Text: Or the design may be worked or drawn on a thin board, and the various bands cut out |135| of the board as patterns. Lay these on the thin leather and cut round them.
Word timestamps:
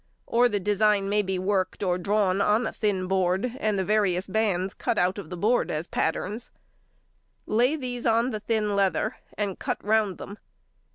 Or 0.25 0.49
the 0.49 0.59
design 0.59 1.09
may 1.09 1.21
be 1.21 1.37
worked 1.37 1.83
or 1.83 1.99
drawn 1.99 2.41
on 2.41 2.65
a 2.65 2.73
thin 2.73 3.05
board, 3.05 3.53
and 3.59 3.77
the 3.77 3.85
various 3.85 4.25
bands 4.25 4.73
cut 4.73 4.97
out 4.97 5.17
|135| 5.17 5.17
of 5.19 5.29
the 5.29 5.37
board 5.37 5.69
as 5.69 5.85
patterns. 5.85 6.49
Lay 7.45 7.75
these 7.75 8.07
on 8.07 8.31
the 8.31 8.39
thin 8.39 8.75
leather 8.75 9.17
and 9.37 9.59
cut 9.59 9.77
round 9.85 10.17
them. 10.17 10.39